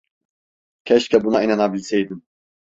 [0.85, 2.23] Keşke buna inanabilseydim.